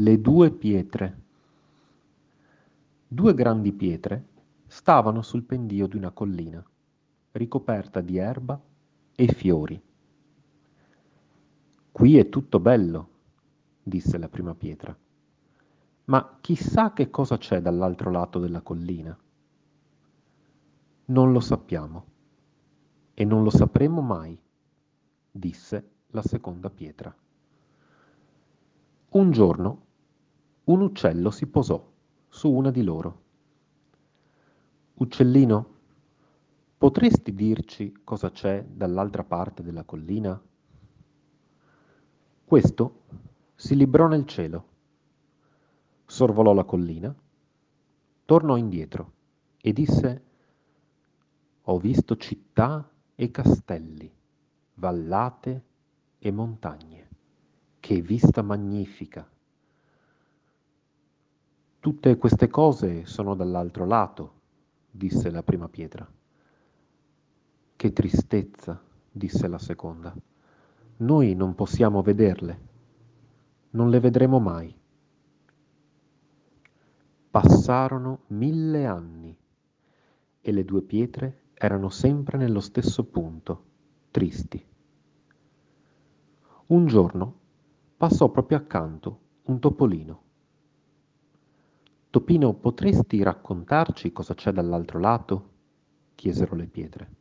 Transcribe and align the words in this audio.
Le 0.00 0.20
due 0.20 0.52
pietre. 0.52 1.22
Due 3.08 3.34
grandi 3.34 3.72
pietre 3.72 4.26
stavano 4.68 5.22
sul 5.22 5.42
pendio 5.42 5.88
di 5.88 5.96
una 5.96 6.12
collina, 6.12 6.64
ricoperta 7.32 8.00
di 8.00 8.16
erba 8.16 8.62
e 9.16 9.26
fiori. 9.26 9.82
Qui 11.90 12.16
è 12.16 12.28
tutto 12.28 12.60
bello, 12.60 13.08
disse 13.82 14.18
la 14.18 14.28
prima 14.28 14.54
pietra, 14.54 14.96
ma 16.04 16.38
chissà 16.42 16.92
che 16.92 17.10
cosa 17.10 17.36
c'è 17.36 17.60
dall'altro 17.60 18.12
lato 18.12 18.38
della 18.38 18.60
collina. 18.60 19.18
Non 21.06 21.32
lo 21.32 21.40
sappiamo 21.40 22.04
e 23.14 23.24
non 23.24 23.42
lo 23.42 23.50
sapremo 23.50 24.00
mai, 24.00 24.40
disse 25.28 25.90
la 26.10 26.22
seconda 26.22 26.70
pietra. 26.70 27.12
Un 29.08 29.30
giorno 29.32 29.86
un 30.68 30.82
uccello 30.82 31.30
si 31.30 31.46
posò 31.46 31.82
su 32.28 32.50
una 32.50 32.70
di 32.70 32.82
loro. 32.82 33.22
Uccellino, 34.94 35.74
potresti 36.76 37.34
dirci 37.34 38.00
cosa 38.04 38.30
c'è 38.30 38.64
dall'altra 38.68 39.24
parte 39.24 39.62
della 39.62 39.84
collina? 39.84 40.38
Questo 42.44 43.02
si 43.54 43.76
librò 43.76 44.08
nel 44.08 44.26
cielo, 44.26 44.66
sorvolò 46.04 46.52
la 46.52 46.64
collina, 46.64 47.14
tornò 48.26 48.56
indietro 48.56 49.12
e 49.56 49.72
disse 49.72 50.24
Ho 51.62 51.78
visto 51.78 52.16
città 52.16 52.86
e 53.14 53.30
castelli, 53.30 54.12
vallate 54.74 55.64
e 56.18 56.30
montagne. 56.30 57.08
Che 57.80 58.02
vista 58.02 58.42
magnifica! 58.42 59.26
Tutte 61.80 62.16
queste 62.16 62.48
cose 62.48 63.06
sono 63.06 63.36
dall'altro 63.36 63.86
lato, 63.86 64.32
disse 64.90 65.30
la 65.30 65.44
prima 65.44 65.68
pietra. 65.68 66.04
Che 67.76 67.92
tristezza, 67.92 68.82
disse 69.08 69.46
la 69.46 69.58
seconda. 69.58 70.12
Noi 70.96 71.36
non 71.36 71.54
possiamo 71.54 72.02
vederle, 72.02 72.60
non 73.70 73.90
le 73.90 74.00
vedremo 74.00 74.40
mai. 74.40 74.76
Passarono 77.30 78.22
mille 78.28 78.84
anni 78.84 79.36
e 80.40 80.52
le 80.52 80.64
due 80.64 80.82
pietre 80.82 81.42
erano 81.54 81.90
sempre 81.90 82.38
nello 82.38 82.60
stesso 82.60 83.04
punto, 83.04 83.64
tristi. 84.10 84.66
Un 86.66 86.86
giorno 86.86 87.38
passò 87.96 88.28
proprio 88.30 88.58
accanto 88.58 89.18
un 89.44 89.60
topolino. 89.60 90.22
Topino, 92.10 92.54
potresti 92.54 93.22
raccontarci 93.22 94.12
cosa 94.12 94.32
c'è 94.32 94.50
dall'altro 94.50 94.98
lato? 94.98 95.50
chiesero 96.14 96.56
le 96.56 96.66
pietre. 96.66 97.14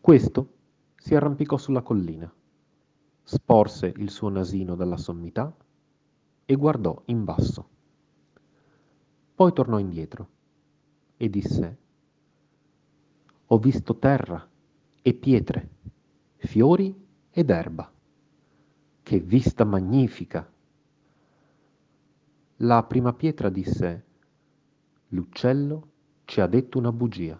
Questo 0.00 0.54
si 0.96 1.14
arrampicò 1.14 1.58
sulla 1.58 1.82
collina, 1.82 2.32
sporse 3.22 3.92
il 3.98 4.08
suo 4.08 4.30
nasino 4.30 4.74
dalla 4.74 4.96
sommità 4.96 5.54
e 6.46 6.54
guardò 6.54 7.02
in 7.06 7.24
basso. 7.24 7.68
Poi 9.34 9.52
tornò 9.52 9.78
indietro 9.78 10.28
e 11.18 11.28
disse 11.28 11.78
Ho 13.48 13.58
visto 13.58 13.98
terra 13.98 14.48
e 15.02 15.12
pietre, 15.12 15.68
fiori 16.36 17.06
ed 17.30 17.50
erba. 17.50 17.92
Che 19.02 19.20
vista 19.20 19.64
magnifica! 19.64 20.50
La 22.60 22.82
prima 22.84 23.12
pietra 23.12 23.50
disse, 23.50 24.04
l'uccello 25.08 25.88
ci 26.24 26.40
ha 26.40 26.46
detto 26.46 26.78
una 26.78 26.90
bugia. 26.90 27.38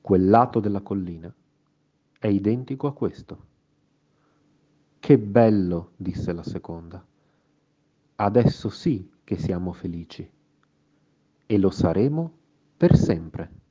Quel 0.00 0.28
lato 0.28 0.58
della 0.58 0.80
collina 0.80 1.32
è 2.18 2.26
identico 2.26 2.88
a 2.88 2.92
questo. 2.92 3.46
Che 4.98 5.16
bello, 5.16 5.92
disse 5.94 6.32
la 6.32 6.42
seconda. 6.42 7.06
Adesso 8.16 8.68
sì 8.68 9.08
che 9.22 9.36
siamo 9.36 9.72
felici 9.72 10.28
e 11.46 11.58
lo 11.58 11.70
saremo 11.70 12.32
per 12.76 12.96
sempre. 12.96 13.61